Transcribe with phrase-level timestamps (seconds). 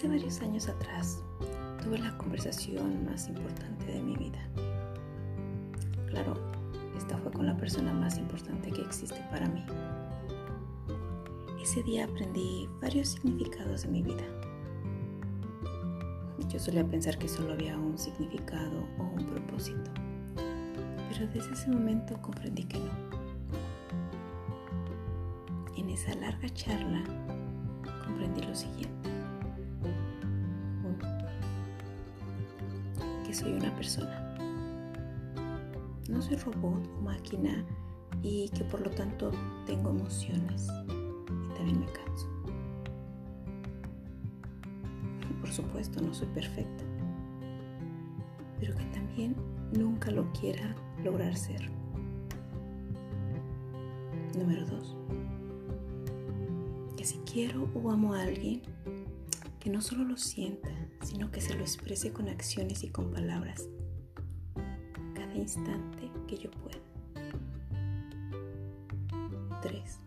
[0.00, 1.22] Hace varios años atrás
[1.82, 4.38] tuve la conversación más importante de mi vida.
[6.06, 6.32] Claro,
[6.96, 9.62] esta fue con la persona más importante que existe para mí.
[11.62, 14.24] Ese día aprendí varios significados de mi vida.
[16.48, 19.90] Yo solía pensar que solo había un significado o un propósito,
[21.10, 22.90] pero desde ese momento comprendí que no.
[25.76, 27.04] En esa larga charla
[28.06, 29.19] comprendí lo siguiente.
[33.30, 34.34] Que soy una persona.
[36.08, 37.64] No soy robot o máquina
[38.24, 39.30] y que por lo tanto
[39.66, 42.28] tengo emociones y también me canso.
[45.40, 46.82] Por supuesto, no soy perfecta,
[48.58, 49.36] pero que también
[49.78, 50.74] nunca lo quiera
[51.04, 51.70] lograr ser.
[54.36, 54.96] Número dos,
[56.96, 58.62] que si quiero o amo a alguien,
[59.70, 60.68] no solo lo sienta,
[61.02, 63.68] sino que se lo exprese con acciones y con palabras,
[65.14, 66.78] cada instante que yo pueda.
[69.62, 69.98] 3.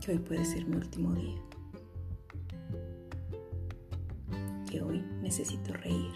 [0.00, 1.40] Que hoy puede ser mi último día.
[4.70, 6.14] Que hoy necesito reír,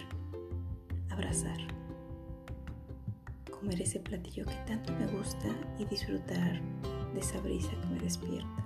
[1.11, 1.59] abrazar,
[3.51, 6.63] comer ese platillo que tanto me gusta y disfrutar
[7.13, 8.64] de esa brisa que me despierta.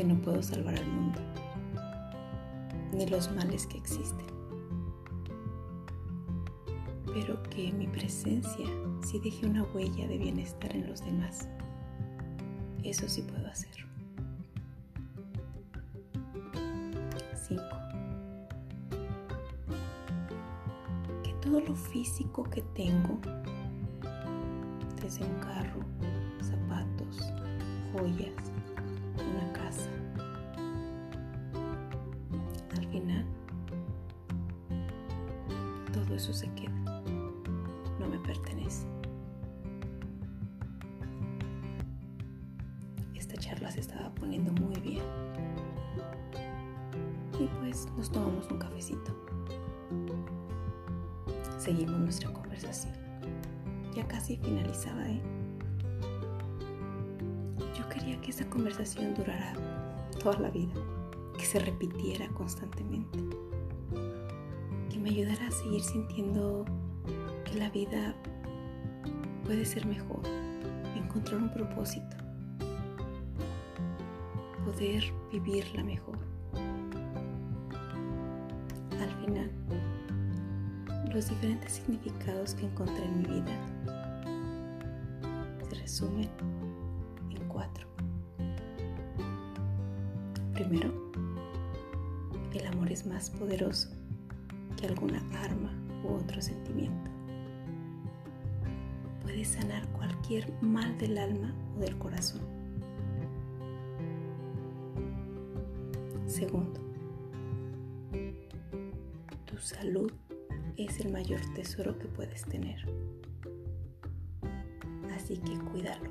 [0.00, 1.20] Que no puedo salvar al mundo,
[2.94, 4.24] ni los males que existen,
[7.12, 8.66] pero que mi presencia
[9.02, 11.50] sí deje una huella de bienestar en los demás.
[12.82, 13.68] Eso sí puedo hacer.
[17.46, 17.62] 5.
[21.22, 23.20] Que todo lo físico que tengo,
[25.02, 25.84] desde un carro,
[26.40, 27.20] zapatos,
[27.92, 28.50] joyas,
[36.20, 37.02] eso se queda.
[37.98, 38.86] No me pertenece.
[43.14, 45.02] Esta charla se estaba poniendo muy bien.
[47.38, 49.16] Y pues nos tomamos un cafecito.
[51.58, 52.92] Seguimos nuestra conversación.
[53.94, 55.22] Ya casi finalizaba, ¿eh?
[57.88, 59.52] quería que esa conversación durara
[60.22, 60.72] toda la vida,
[61.36, 63.18] que se repitiera constantemente,
[65.00, 66.64] me ayudara a seguir sintiendo
[67.44, 68.14] que la vida
[69.44, 70.20] puede ser mejor,
[70.94, 72.16] encontrar un propósito,
[74.64, 75.02] poder
[75.32, 76.18] vivirla mejor.
[79.00, 79.50] Al final,
[81.12, 83.58] los diferentes significados que encontré en mi vida
[85.68, 86.28] se resumen
[90.52, 90.92] Primero,
[92.52, 93.88] el amor es más poderoso
[94.80, 97.10] que alguna arma u otro sentimiento.
[99.22, 102.40] Puede sanar cualquier mal del alma o del corazón.
[106.26, 106.80] Segundo,
[109.44, 110.10] tu salud
[110.76, 112.80] es el mayor tesoro que puedes tener.
[115.14, 116.10] Así que cuídalo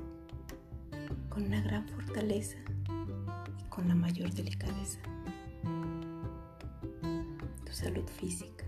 [1.28, 2.58] con una gran fortaleza
[3.68, 5.00] con la mayor delicadeza.
[7.70, 8.64] Salud física,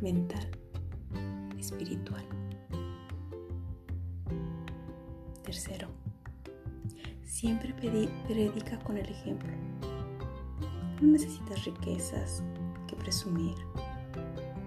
[0.00, 0.50] mental,
[1.56, 2.24] espiritual.
[5.44, 5.86] Tercero,
[7.24, 7.72] siempre
[8.26, 9.48] predica con el ejemplo.
[11.00, 12.42] No necesitas riquezas
[12.88, 13.54] que presumir.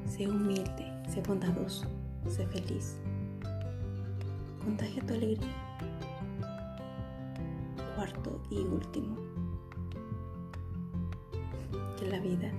[0.06, 1.88] Sé humilde, sé bondadoso,
[2.30, 2.96] sé feliz.
[4.64, 5.70] Contagia tu alegría
[7.96, 9.18] cuarto y último,
[12.00, 12.50] que la vida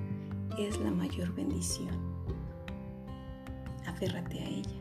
[0.59, 1.91] es la mayor bendición.
[3.87, 4.81] Aférrate a ella.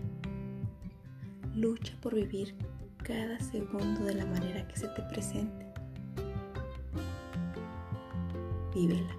[1.56, 2.56] Lucha por vivir
[3.04, 5.66] cada segundo de la manera que se te presente.
[8.74, 9.16] Vívela.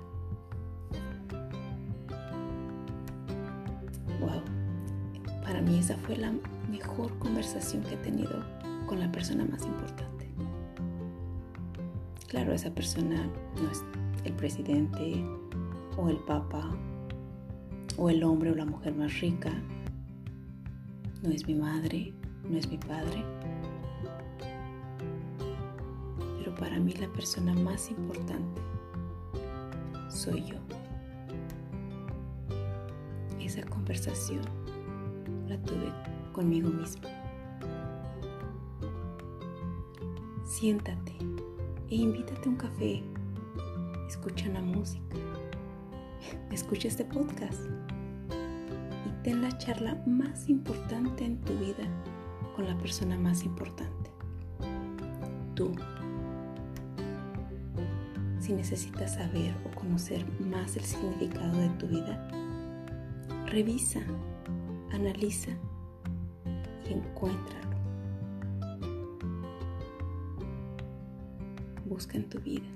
[4.20, 4.43] Wow.
[5.43, 6.32] Para mí esa fue la
[6.70, 8.44] mejor conversación que he tenido
[8.87, 10.31] con la persona más importante.
[12.29, 13.29] Claro, esa persona
[13.61, 13.82] no es
[14.25, 15.25] el presidente
[16.00, 16.70] o el papá
[17.99, 19.52] o el hombre o la mujer más rica.
[21.23, 22.14] No es mi madre,
[22.49, 23.23] no es mi padre.
[26.38, 28.62] Pero para mí la persona más importante
[30.08, 30.56] soy yo.
[33.38, 34.44] Esa conversación
[35.49, 35.93] la tuve
[36.32, 37.11] conmigo misma.
[40.44, 41.17] Siéntate
[41.91, 43.03] e invítate a un café.
[44.08, 45.17] Escucha la música
[46.50, 47.61] Escucha este podcast.
[49.06, 51.84] Y ten la charla más importante en tu vida
[52.55, 54.11] con la persona más importante.
[55.55, 55.72] Tú.
[58.38, 62.28] Si necesitas saber o conocer más el significado de tu vida,
[63.46, 64.00] revisa,
[64.93, 65.50] analiza
[66.88, 67.70] y encuéntralo.
[71.84, 72.67] Busca en tu vida.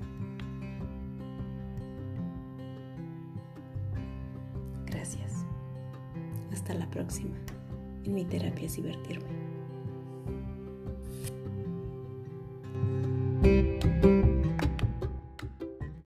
[6.55, 7.35] Hasta la próxima.
[8.05, 9.27] En mi terapia es divertirme.